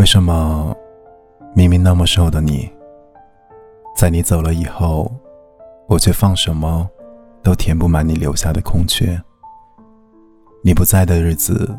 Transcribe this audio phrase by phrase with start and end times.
[0.00, 0.74] 为什么
[1.54, 2.72] 明明那么瘦的你，
[3.94, 5.12] 在你走了以后，
[5.88, 6.88] 我却放什么
[7.42, 9.20] 都填不满你留下的空缺？
[10.64, 11.78] 你不在的日子，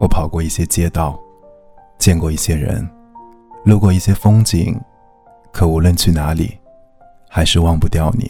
[0.00, 1.16] 我跑过一些街道，
[1.98, 2.84] 见过一些人，
[3.64, 4.76] 路过一些风景，
[5.52, 6.58] 可无论去哪里，
[7.30, 8.28] 还是忘不掉你。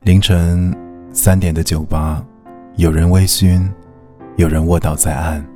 [0.00, 0.76] 凌晨
[1.12, 2.26] 三点的酒吧，
[2.74, 3.70] 有人微醺，
[4.34, 5.48] 有人卧倒在岸。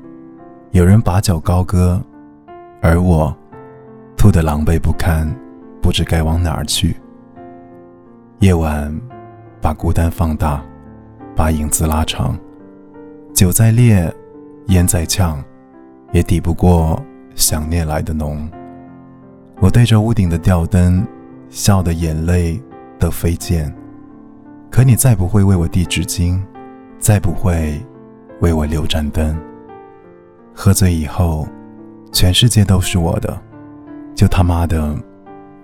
[0.73, 2.03] 有人把酒高歌，
[2.81, 3.37] 而我
[4.17, 5.29] 吐得狼狈不堪，
[5.83, 6.97] 不知该往哪儿去。
[8.39, 8.91] 夜晚
[9.61, 10.65] 把孤单放大，
[11.37, 12.39] 把影子拉长。
[13.35, 14.11] 酒再烈，
[14.69, 15.45] 烟再呛，
[16.11, 16.99] 也抵不过
[17.35, 18.51] 想念来的浓。
[19.61, 21.07] 我对着屋顶的吊灯，
[21.51, 22.59] 笑得眼泪
[22.99, 23.71] 都飞溅。
[24.71, 26.41] 可你再不会为我递纸巾，
[26.99, 27.79] 再不会
[28.41, 29.37] 为我留盏灯。
[30.55, 31.49] 喝醉以后，
[32.13, 33.41] 全世界都是我的，
[34.15, 34.95] 就他妈的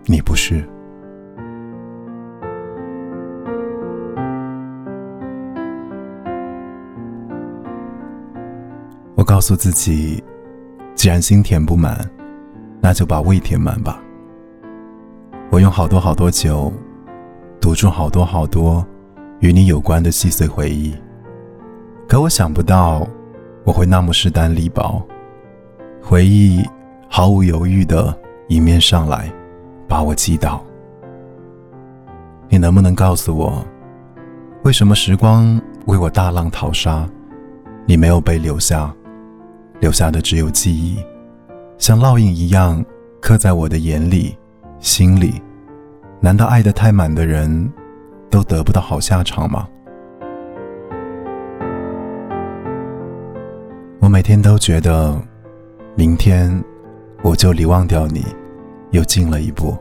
[0.07, 0.67] 你不是。
[9.15, 10.23] 我告诉自己，
[10.95, 11.99] 既然心填不满，
[12.81, 14.01] 那就把胃填满吧。
[15.51, 16.73] 我用好多好多酒，
[17.61, 18.85] 堵住好多好多
[19.41, 20.95] 与你有关的细碎回忆，
[22.09, 23.07] 可我想不到。
[23.65, 25.03] 我会那么势单力薄，
[26.03, 26.65] 回忆
[27.09, 28.17] 毫无犹豫的
[28.49, 29.31] 迎面上来，
[29.87, 30.65] 把我击倒。
[32.49, 33.63] 你能不能告诉我，
[34.65, 37.07] 为什么时光为我大浪淘沙，
[37.85, 38.91] 你没有被留下，
[39.81, 40.99] 留下的只有记忆，
[41.77, 42.83] 像烙印一样
[43.21, 44.37] 刻在我的眼里、
[44.81, 45.43] 心里？
[46.21, 47.71] 难道爱得太满的人，
[48.31, 49.69] 都得不到好下场吗？
[54.09, 55.21] 我每天都觉得，
[55.95, 56.65] 明天
[57.23, 58.25] 我就离忘掉你
[58.91, 59.77] 又近了一步。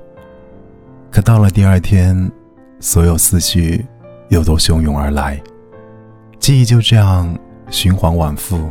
[1.10, 2.30] 可到了第二天，
[2.82, 3.86] 所有思绪
[4.28, 5.42] 又都汹涌而来，
[6.40, 7.34] 记忆就这样
[7.70, 8.70] 循环往复，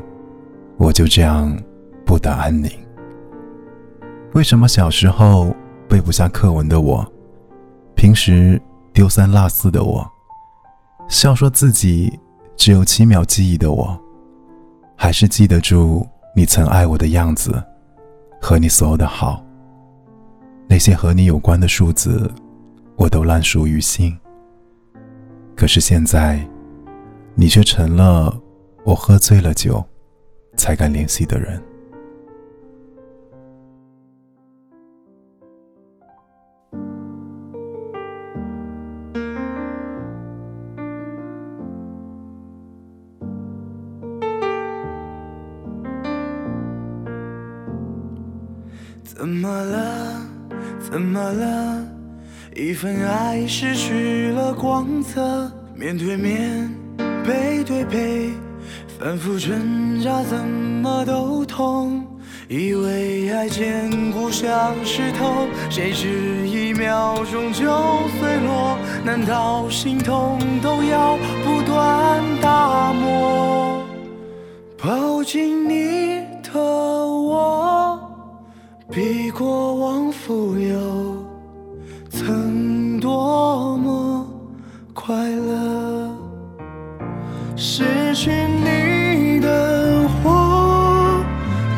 [0.77, 1.59] 我就这样
[2.05, 2.71] 不得安宁。
[4.34, 5.56] 为什么小时候
[5.88, 7.03] 背不下课文的我，
[7.94, 8.61] 平时
[8.93, 10.06] 丢三落四的我，
[11.09, 12.21] 笑说自己
[12.59, 13.99] 只有七秒记忆的我？
[14.97, 17.62] 还是记得住你曾爱我的样子，
[18.41, 19.45] 和你所有的好。
[20.67, 22.29] 那些和你有关的数字，
[22.97, 24.19] 我都烂熟于心。
[25.55, 26.45] 可是现在，
[27.35, 28.35] 你却成了
[28.85, 29.85] 我喝醉了酒
[30.56, 31.62] 才敢联系的人。
[49.15, 50.21] 怎么了？
[50.91, 51.87] 怎么了？
[52.55, 56.69] 一份爱失去了光泽，面对面，
[57.25, 58.31] 背对背，
[58.99, 62.05] 反复挣扎，怎么都痛。
[62.49, 67.62] 以为爱坚固像石头，谁知一秒钟就
[68.19, 68.78] 碎落。
[69.05, 73.84] 难道心痛都要不断打磨？
[74.77, 75.86] 抱紧你
[78.97, 80.79] 比过往富有，
[82.09, 84.27] 曾多么
[84.95, 86.17] 快乐。
[87.55, 91.23] 失去你的我，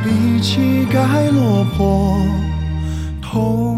[0.05, 2.21] 比乞丐落魄，
[3.21, 3.78] 痛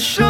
[0.00, 0.29] 谁又能感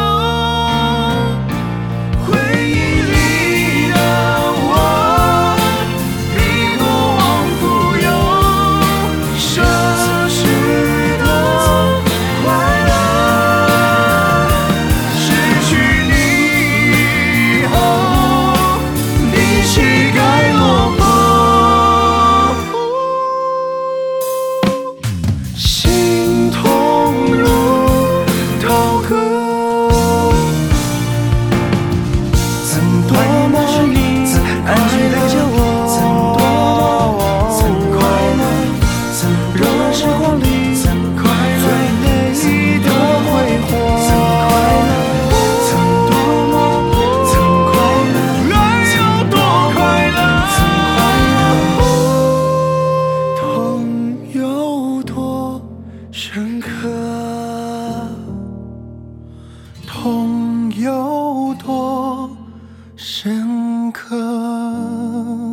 [63.91, 65.50] 刻。